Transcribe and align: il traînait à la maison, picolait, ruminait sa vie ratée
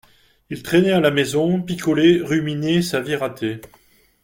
il 0.49 0.63
traînait 0.63 0.93
à 0.93 0.99
la 0.99 1.11
maison, 1.11 1.61
picolait, 1.61 2.21
ruminait 2.23 2.81
sa 2.81 3.01
vie 3.01 3.15
ratée 3.15 3.61